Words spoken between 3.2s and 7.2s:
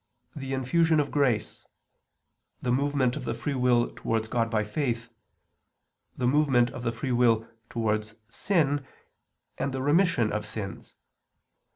the free will towards God by faith, the movement of the free